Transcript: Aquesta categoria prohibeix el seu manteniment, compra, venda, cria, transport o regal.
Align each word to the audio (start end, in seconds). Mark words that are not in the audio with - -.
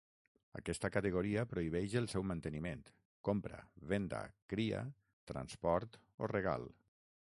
Aquesta 0.59 0.89
categoria 0.93 1.43
prohibeix 1.51 1.97
el 2.01 2.07
seu 2.13 2.25
manteniment, 2.31 2.81
compra, 3.29 3.61
venda, 3.93 4.23
cria, 4.55 4.81
transport 5.33 6.01
o 6.27 6.31
regal. 6.37 6.67